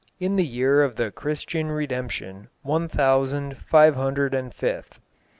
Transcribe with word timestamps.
In 0.19 0.35
the 0.35 0.43
year 0.43 0.81
of 0.81 0.95
the 0.95 1.11
Christian 1.11 1.69
Redemption, 1.69 2.47
One 2.63 2.87
thousand 2.87 3.57
five 3.59 3.93
hundred 3.93 4.33
and 4.33 4.51
fifth." 4.51 4.99